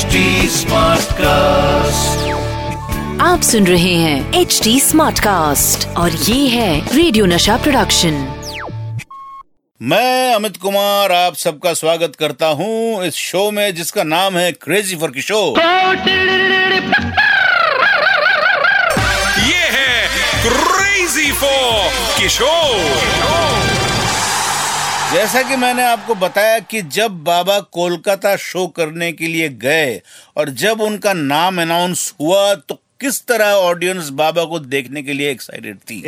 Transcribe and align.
HD 0.00 0.20
cast 1.14 2.28
आप 3.22 3.40
सुन 3.42 3.66
रहे 3.66 3.94
हैं 3.94 4.40
एच 4.40 4.60
डी 4.64 4.78
स्मार्ट 4.80 5.18
कास्ट 5.18 5.86
और 5.98 6.10
ये 6.10 6.46
है 6.48 6.96
रेडियो 6.96 7.26
नशा 7.26 7.56
प्रोडक्शन 7.56 8.14
मैं 9.80 10.34
अमित 10.34 10.56
कुमार 10.56 11.12
आप 11.12 11.34
सबका 11.36 11.72
स्वागत 11.74 12.16
करता 12.16 12.46
हूँ 12.60 13.04
इस 13.06 13.14
शो 13.24 13.50
में 13.50 13.74
जिसका 13.74 14.04
नाम 14.06 14.38
है 14.38 14.50
क्रेजी 14.62 14.96
फॉर 14.96 15.10
किशोर 15.10 15.58
ये 19.48 19.66
है 19.76 19.92
क्रेजी 20.46 21.30
फॉर 21.42 21.90
किशोर 22.20 23.69
जैसा 25.12 25.42
कि 25.42 25.56
मैंने 25.56 25.82
आपको 25.82 26.14
बताया 26.14 26.58
कि 26.70 26.80
जब 26.96 27.12
बाबा 27.24 27.58
कोलकाता 27.74 28.34
शो 28.36 28.66
करने 28.76 29.10
के 29.12 29.26
लिए 29.26 29.48
गए 29.64 30.00
और 30.36 30.50
जब 30.62 30.80
उनका 30.80 31.12
नाम 31.12 31.60
अनाउंस 31.62 32.12
हुआ 32.20 32.54
तो 32.54 32.79
किस 33.00 33.20
तरह 33.26 33.50
ऑडियंस 33.56 34.08
बाबा 34.10 34.42
को 34.44 34.58
देखने 34.60 35.02
के 35.02 35.12
लिए 35.12 35.30
एक्साइटेड 35.30 35.76
थी? 35.80 36.02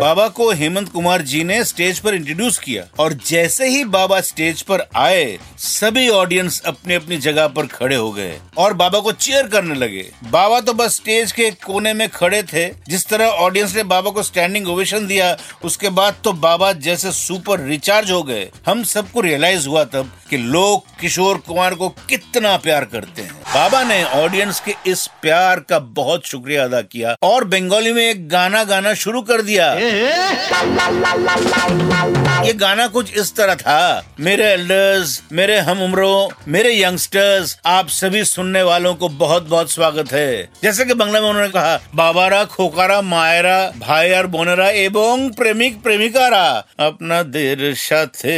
बाबा 0.00 0.26
को 0.28 0.50
हेमंत 0.52 0.88
कुमार 0.88 1.22
जी 1.22 1.42
ने 1.44 1.62
स्टेज 1.64 1.98
पर 1.98 2.14
इंट्रोड्यूस 2.14 2.58
किया 2.58 2.82
और 2.98 3.12
जैसे 3.26 3.68
ही 3.68 3.84
बाबा 3.94 4.20
स्टेज 4.20 4.62
पर 4.62 4.84
आए 4.96 5.38
सभी 5.58 6.08
ऑडियंस 6.08 6.60
अपनी 6.66 6.94
अपनी 6.94 7.16
जगह 7.18 7.46
पर 7.48 7.66
खड़े 7.66 7.96
हो 7.96 8.10
गए 8.12 8.38
और 8.58 8.74
बाबा 8.74 9.00
को 9.00 9.12
चेयर 9.12 9.46
करने 9.46 9.74
लगे। 9.74 10.04
बाबा 10.30 10.60
तो 10.60 10.72
बस 10.72 10.96
स्टेज 10.96 11.32
के 11.32 11.50
कोने 11.64 11.94
में 11.94 12.08
खड़े 12.08 12.42
थे। 12.42 12.68
जिस 12.88 13.06
तरह 13.06 13.26
ऑडियंस 13.26 13.76
ने 13.76 13.82
बाबा 13.86 14.10
को 14.10 14.22
स्टैंडिंग 14.22 14.68
ओवेशन 14.68 15.06
दिया 15.06 15.36
उसके 15.64 15.88
बाद 15.90 16.20
तो 16.24 16.32
बाबा 16.44 16.72
जैसे 16.72 17.12
सुपर 17.12 17.60
रिचार्ज 17.60 18.10
हो 18.10 18.22
गए। 18.22 18.48
हम 18.66 18.84
सबको 18.84 19.20
रियलाइज़ 19.20 19.68
हुआ 19.68 19.84
तब 19.86 20.12
कि 20.30 20.36
लोग 20.36 20.98
किशोर 21.00 21.36
कुमार 21.46 21.74
को 21.74 21.88
कितना 22.08 22.56
प्यार 22.58 22.84
करते 22.84 23.22
हैं। 23.22 23.39
बाबा 23.49 23.83
ने 23.83 24.03
ऑडियंस 24.03 24.59
के 24.59 24.73
इस 24.87 25.05
प्यार 25.21 25.59
का 25.69 25.79
बहुत 25.97 26.25
शुक्रिया 26.27 26.63
अदा 26.63 26.81
किया 26.83 27.15
और 27.23 27.43
बंगाली 27.47 27.91
में 27.93 28.01
एक 28.01 28.27
गाना 28.29 28.63
गाना 28.63 28.93
शुरू 28.95 29.21
कर 29.23 29.41
दिया 29.41 29.71
ये 32.43 32.53
गाना 32.55 32.87
कुछ 32.87 33.13
इस 33.17 33.35
तरह 33.35 33.55
था 33.55 34.03
मेरे 34.19 34.45
एल्डर्स 34.45 35.21
मेरे 35.31 35.57
हम 35.67 35.81
उम्रों 35.83 36.27
मेरे 36.47 36.73
यंगस्टर्स 36.73 37.57
आप 37.67 37.87
सभी 37.91 38.23
सुनने 38.25 38.63
वालों 38.63 38.93
को 38.95 39.09
बहुत 39.17 39.47
बहुत 39.49 39.71
स्वागत 39.71 40.11
है 40.13 40.29
जैसे 40.63 40.85
कि 40.85 40.93
बंगला 40.95 41.21
में 41.21 41.29
उन्होंने 41.29 41.49
कहा 41.49 41.79
बाबारा 41.95 42.43
खोकारा 42.53 43.01
मायरा 43.05 43.57
भाई 43.77 44.11
और 44.13 44.27
बोनेरा 44.29 44.69
एवं 44.81 45.29
प्रेमिक 45.37 45.81
प्रेमिकारा 45.83 46.45
अपना 46.81 47.21
देर 47.31 47.73
साथे 47.77 48.35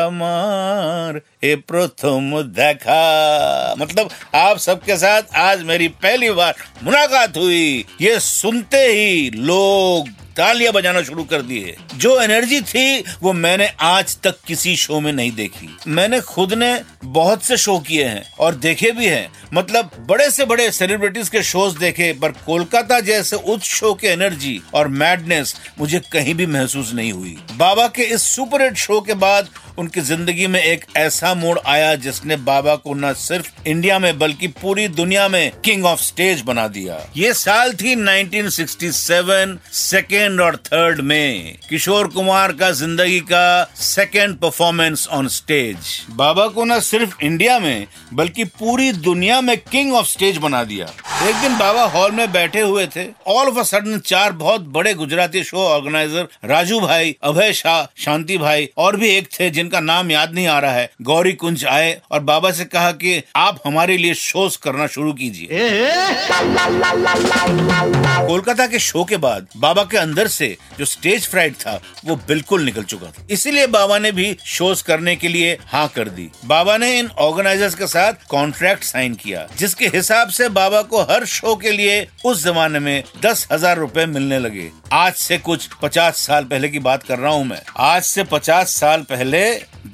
আমার 0.00 1.20
ए 1.42 1.54
प्रथम 1.68 2.30
देखा 2.52 3.74
मतलब 3.78 4.08
आप 4.36 4.53
सबके 4.57 4.97
साथ 4.97 5.35
आज 5.35 5.63
मेरी 5.63 5.87
पहली 5.87 6.29
बार 6.29 6.55
मुलाकात 6.83 7.37
हुई। 7.37 7.85
ये 8.01 8.19
सुनते 8.19 8.77
ही 8.77 9.29
लोग 9.29 10.09
तालियाँ 10.37 10.73
बजाना 10.73 11.01
शुरू 11.01 11.23
कर 11.23 11.41
दिए। 11.41 11.75
जो 11.95 12.21
एनर्जी 12.21 12.59
थी, 12.61 13.03
वो 13.21 13.33
मैंने 13.33 13.67
आज 13.79 14.17
तक 14.23 14.39
किसी 14.47 14.75
शो 14.75 14.99
में 14.99 15.11
नहीं 15.13 15.31
देखी। 15.31 15.77
मैंने 15.87 16.19
खुद 16.21 16.53
ने 16.53 16.81
बहुत 17.03 17.43
से 17.43 17.57
शो 17.57 17.77
किए 17.79 18.03
हैं 18.03 18.23
और 18.39 18.55
देखे 18.55 18.91
भी 18.91 19.05
हैं। 19.05 19.31
मतलब 19.53 19.91
बड़े 20.09 20.29
से 20.31 20.45
बड़े 20.45 20.69
सेलिब्रिटीज 20.71 21.29
के 21.29 21.43
शोज़ 21.43 21.77
देखे, 21.77 22.11
पर 22.13 22.31
कोलकाता 22.45 22.99
जैसे 22.99 23.35
उच्च 23.35 23.63
शो 23.63 23.93
के 23.93 24.07
एनर्जी 24.07 24.61
और 24.73 24.87
मैडनेस 24.87 25.55
मुझे 25.79 26.01
कहीं 26.11 26.33
भी 26.35 26.45
महसूस 26.45 26.93
नहीं 26.93 27.11
हुई। 27.11 27.37
बाबा 27.53 27.87
के 27.87 28.03
इस 28.03 28.21
सुपर 28.35 28.61
हिट 28.61 28.77
शो 28.77 28.99
के 29.01 29.13
बाद 29.13 29.49
उनकी 29.79 30.01
ज़िंदगी 30.01 30.47
में 30.47 30.59
एक 30.61 30.85
ऐसा 30.97 31.33
मोड़ 31.33 31.57
आया 31.67 31.93
जिसने 31.95 32.35
बाबा 32.45 32.75
को 32.75 32.93
न 32.93 33.13
सिर्फ़ 33.13 33.67
इंडिया 33.67 33.99
में, 33.99 34.17
बल्कि 34.19 34.47
पूरी 34.61 34.87
दुनिया 34.87 35.27
में 35.27 35.51
किंग 35.65 35.85
ऑफ़ 35.85 36.01
स्टेज 36.01 36.41
बना 36.41 36.67
दिया। 36.67 36.99
ये 37.17 37.33
साल 37.33 37.73
थी 37.73 37.95
1967 37.95 39.57
सेकेंड 39.73 40.41
और 40.41 40.55
थर्ड 40.65 41.01
में। 41.01 41.57
किशोर 41.69 42.07
कुमार 42.07 42.51
का 42.51 42.71
ज़िंदगी 42.71 43.19
का 43.21 43.73
सेकेंड 43.75 44.35
परफॉर्मेंस 44.35 45.07
ऑन 45.07 45.27
स्टेज 45.27 45.77
बाबा 46.11 46.47
को 46.47 46.65
न 46.65 46.79
सिर्फ़ 46.81 47.15
इंडिया 47.23 47.59
में, 47.59 47.87
बल्कि 48.13 48.43
पूरी 48.59 48.91
दुनिया 48.91 49.41
में 49.41 49.57
किंग 49.61 49.93
ऑफ़ 49.93 50.07
स्टेज 50.07 50.37
बना 50.37 50.63
दिया। 50.63 50.87
एक 51.23 51.35
दिन 51.35 51.57
बाबा 51.57 51.83
हॉल 51.83 52.11
में 52.11 52.31
बैठे 52.31 52.61
हुए 52.61 52.85
थे। 52.87 53.03
ऑल 53.27 53.47
ऑफ़ 53.47 53.57
अ 53.59 53.63
सडन 53.63 53.99
चार 53.99 54.31
बहुत 54.31 54.61
बड़े 54.71 54.93
गुजराती 54.93 55.43
शो 55.43 55.57
ऑर्गेनाइजर 55.57 56.27
राजू 56.45 56.79
भाई 56.79 57.15
अभय 57.23 57.53
शाह 57.53 57.83
शांति 58.03 58.37
भाई 58.37 58.67
और 58.77 58.95
भी 58.95 59.09
एक 59.09 59.29
थे 59.39 59.49
जिनका 59.49 59.79
नाम 59.79 60.11
याद 60.11 60.33
नहीं 60.33 60.47
आ 60.47 60.57
रहा 60.59 60.71
है। 60.71 60.89
गौरी 61.01 61.33
कुंज 61.33 61.65
आए 61.65 61.97
और 62.11 62.19
बाबा 62.21 62.51
से 62.51 62.65
कहा 62.65 62.91
कि 62.93 63.21
आप 63.35 63.59
हमारे 63.65 63.97
लिए 63.97 64.13
शोज़ 64.15 64.57
करना 64.63 64.87
शुरू 64.87 65.13
कीजिए। 65.13 65.47
कोलकाता 68.27 68.67
के 68.67 68.79
शो 68.79 69.03
के 69.03 69.17
बाद 69.17 69.47
बाबा 69.57 69.83
के 69.83 69.97
अंदर 69.97 70.27
से 70.27 70.55
जो 70.79 70.85
स्टेज 70.85 71.27
फ्राइट 71.29 71.55
था 71.55 71.79
वो 72.05 72.15
बिल्कुल 72.27 72.63
निकल 72.63 72.83
चुका 72.83 73.07
था। 73.07 73.25
इसीलिए 73.31 73.67
बाबा 73.69 73.97
ने 73.99 74.11
भी 74.11 74.35
शोज़ 74.47 74.83
करने 74.83 75.15
के 75.15 75.27
लिए 75.27 75.57
हाँ 75.67 75.87
कर 75.95 76.09
दी। 76.09 76.29
बाबा 76.45 76.77
ने 76.77 76.97
इन 76.99 77.09
ऑर्गेनाइजर्स 77.19 77.75
के 77.75 77.87
साथ 77.87 78.27
कॉन्ट्रैक्ट 78.29 78.83
साइन 78.83 79.13
किया 79.15 79.47
जिसके 79.57 79.87
हिसाब 79.87 80.29
से 80.29 80.49
बाबा 80.51 80.81
को 80.83 81.03
हर 81.05 81.25
शो 81.27 81.55
के 81.55 81.71
लिए 81.71 82.07
उस 82.25 82.43
जमाने 82.43 82.79
में 82.79 83.03
दस 83.23 83.47
हज़ार 83.51 83.77
रूपए 83.77 84.05
मिलने 84.07 84.39
लगे। 84.39 84.69
आज 84.93 85.13
से 85.15 85.37
कुछ 85.39 85.67
पचास 85.81 86.17
साल 86.17 86.43
पहले 86.45 86.69
की 86.69 86.79
बात 86.81 87.03
कर 87.03 87.19
रहा 87.19 87.31
हूँ 87.31 87.45
मैं। 87.45 87.61
आज 87.85 88.03
से 88.03 88.23
पचास 88.25 88.75
साल 88.75 89.01
पहले 89.09 89.45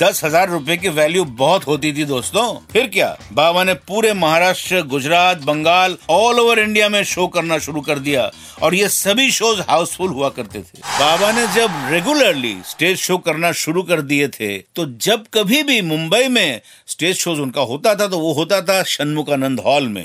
दस 0.01 0.23
हज़ार 0.23 0.49
रूपए 0.49 0.75
की 0.77 0.89
वैल्यू 0.89 1.23
बहुत 1.37 1.65
होती 1.67 1.91
थी 1.93 2.03
दोस्तों। 2.05 2.43
फिर 2.71 2.85
क्या? 2.87 3.07
बाबा 3.33 3.63
ने 3.63 3.73
पूरे 3.73 4.13
Maharashtra, 4.13 4.81
Gujarat, 4.83 5.37
Bengal 5.39 5.97
all 6.09 6.39
over 6.39 6.59
India 6.59 6.87
में 6.89 7.03
शो 7.03 7.27
करना 7.27 7.57
शुरू 7.59 7.81
कर 7.81 7.99
दिया 7.99 8.29
और 8.61 8.75
ये 8.75 8.87
सभी 8.89 9.29
शोज़ 9.31 9.61
हाउसफुल 9.69 10.09
हुआ 10.09 10.29
करते 10.29 10.59
थे। 10.59 10.79
बाबा 10.99 11.31
ने 11.31 11.45
जब 11.55 11.87
रेगुलरली 11.91 12.55
स्टेज 12.65 12.97
शो 12.99 13.17
करना 13.19 13.51
शुरू 13.53 13.83
कर 13.83 14.01
दिए 14.03 14.27
थे 14.29 14.57
तो 14.75 14.85
जब 15.01 15.25
कभी 15.33 15.61
भी 15.63 15.81
मुंबई 15.83 16.27
में 16.29 16.61
स्टेज 16.87 17.15
शोज़ 17.17 17.39
उनका 17.41 17.61
होता 17.63 17.95
था 17.95 18.07
तो 18.07 18.19
वो 18.19 18.33
होता 18.33 18.61
था 18.61 18.81
षणमुखानंद 18.85 19.59
हॉल 19.59 19.87
में। 19.87 20.03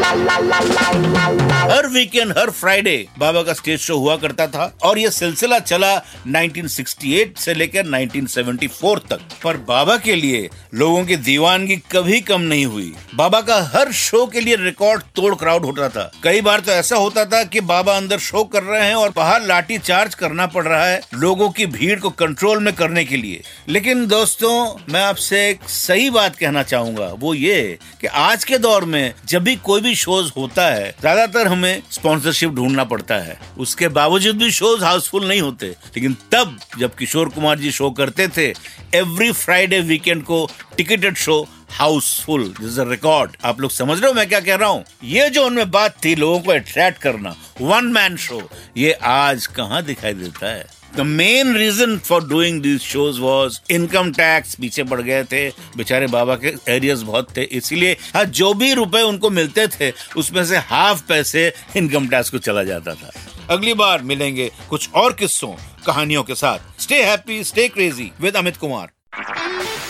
la 0.00 0.14
la 0.26 0.36
la 0.50 0.58
la 0.76 0.86
la 1.14 1.24
la 1.48 1.71
हर 1.82 1.88
वीकेंड 1.88 2.32
हर 2.38 2.50
फ्राइडे 2.50 2.94
बाबा 3.18 3.42
का 3.42 3.52
स्टेज 3.52 3.78
शो 3.80 3.96
हुआ 3.98 4.14
करता 4.16 4.46
था 4.46 4.64
और 4.82 4.98
ये 4.98 5.10
सिलसिला 5.10 5.58
चला 5.60 5.90
1968 6.28 7.38
से 7.38 7.54
लेकर 7.54 7.86
1974 7.86 8.98
तक। 9.10 9.20
पर 9.44 9.56
बाबा 9.68 9.96
के 9.96 10.14
लिए 10.14 10.48
लोगों 10.74 11.04
की 11.04 11.16
दीवानगी 11.18 11.76
कभी 11.92 12.20
कम 12.20 12.40
नहीं 12.42 12.66
हुई। 12.66 12.92
बाबा 13.14 13.40
का 13.40 13.56
हर 13.74 13.90
शो 13.92 14.24
के 14.26 14.40
लिए 14.40 14.56
रिकॉर्ड 14.56 15.02
तोड़ 15.16 15.34
क्राउड 15.34 15.64
होता 15.64 15.88
था। 15.88 16.10
कई 16.24 16.40
बार 16.40 16.60
तो 16.60 16.72
ऐसा 16.72 16.96
होता 16.96 17.24
था 17.24 17.42
कि 17.44 17.60
बाबा 17.62 17.96
अंदर 17.96 18.18
शो 18.20 18.44
कर 18.44 18.62
रहे 18.62 18.86
हैं 18.86 18.94
और 18.94 19.12
बाहर 19.16 19.46
लाठी 19.46 19.78
चार्ज 19.80 20.14
करना 20.14 20.46
पड़ 20.46 20.64
रहा 20.64 20.86
है 20.86 21.00
लोगों 21.14 21.50
की 21.50 21.66
भीड़ 21.74 21.98
को 22.00 22.10
कंट्रोल 22.22 22.62
में 22.62 22.72
करने 22.74 23.04
के 23.04 23.16
लिए। 23.16 23.42
लेकिन 23.68 24.06
दोस्तों, 24.06 24.54
मैं 24.92 25.02
आपसे 25.02 25.48
एक 25.48 25.68
सही 25.70 26.08
बात 26.10 26.36
कहना 26.36 26.62
चाहूँगा। 26.62 27.12
वो 27.18 27.34
ये 27.34 27.78
कि 28.00 28.06
आज 28.06 28.44
के 28.44 28.58
दौर 28.60 28.84
में 28.84 29.14
जब 29.26 29.44
भी 29.44 29.56
कोई 29.64 29.80
भी 29.80 29.94
शोज़ 29.96 30.32
होता 30.36 30.66
है, 30.68 30.90
ज़्यादातर 31.00 31.46
हमें 31.46 31.70
स्पॉन्सरशिप 31.90 32.50
ढूंढना 32.50 32.84
पड़ता 32.84 33.14
है। 33.14 33.40
उसके 33.58 33.88
बावजूद 33.88 34.36
भी 34.36 34.50
शोज़ 34.50 34.84
हाउसफुल 34.84 35.28
नहीं 35.28 35.40
होते। 35.40 35.66
लेकिन 35.66 36.16
तब 36.32 36.58
जब 36.78 36.94
किशोर 36.94 37.28
कुमार 37.28 37.58
जी 37.58 37.72
शो 37.72 37.90
करते 37.90 38.28
थे 38.28 38.54
एवरी 38.94 39.32
फ्राइडे 39.32 39.80
वीकेंड 39.80 40.22
को 40.22 40.50
ticketed 40.76 41.16
show 41.16 41.48
housefull 41.72 42.44
this 42.60 42.78
a 42.78 42.84
record 42.90 43.36
आप 43.44 43.60
लोग 43.60 43.70
समझ 43.70 43.98
रहे 43.98 44.08
हो 44.08 44.14
मैं 44.14 44.28
क्या 44.28 44.40
कह 44.40 44.54
रहा 44.54 44.68
हूँ? 44.68 44.84
ये 45.04 45.30
जो 45.30 45.46
उनमें 45.46 45.70
बात 45.70 45.96
थी, 46.04 46.14
लोगों 46.14 46.38
को 46.40 46.52
अट्रैक्ट 46.52 47.02
करना 47.02 47.34
वन 47.60 47.92
मैन 47.92 48.16
शो 48.16 48.40
ये 48.76 48.92
आज 48.92 49.46
कहाँ 49.46 49.82
दिखाई 49.82 50.14
देता 50.14 50.46
है? 50.46 50.64
The 50.96 51.00
main 51.00 51.54
reason 51.56 51.96
for 51.98 52.24
doing 52.28 52.60
this 52.62 52.80
shows 52.82 53.20
was 53.20 53.58
income 53.70 54.10
tax 54.12 54.54
पीछे 54.54 54.82
पड़ 54.84 55.00
गए 55.00 55.22
थे, 55.24 55.48
बेचारे 55.76 56.06
बाबा 56.06 56.36
के 56.36 56.52
एरियाज़ 56.68 57.04
बहुत 57.04 57.36
थे, 57.36 57.42
इसीलिए 57.42 57.96
हाँ 58.14 58.24
जो 58.24 58.52
भी 58.54 58.72
रुपए 58.74 59.02
उनको 59.02 59.30
मिलते 59.30 59.66
थे, 59.68 59.92
उसमें 60.16 60.44
से 60.44 60.56
हाफ़ 60.70 61.02
पैसे 61.08 61.52
इनकम 61.76 62.08
टैक्स 62.08 62.30
को 62.30 62.38
चला 62.38 62.62
जाता 62.64 62.94
था। 62.94 63.12
अगली 63.50 63.74
बार 63.74 64.02
मिलेंगे 64.02 64.50
कुछ 64.70 64.88
और 64.94 65.12
किस्सों, 65.12 65.54
कहानियों 65.86 66.22
के 66.22 66.34
साथ। 66.34 66.80
Stay 66.80 67.02
happy 67.04 67.42
stay 67.44 67.68
crazy 67.68 68.10
with 68.20 68.36
Amit 68.36 68.56
Kumar 68.56 68.90